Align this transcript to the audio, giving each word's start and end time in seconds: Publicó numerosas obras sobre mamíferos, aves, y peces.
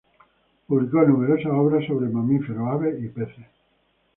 Publicó 0.65 1.03
numerosas 1.03 1.51
obras 1.51 1.85
sobre 1.85 2.09
mamíferos, 2.09 2.67
aves, 2.69 2.95
y 3.03 3.07
peces. 3.09 3.45